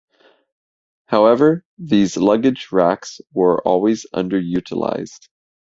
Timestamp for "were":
3.35-3.61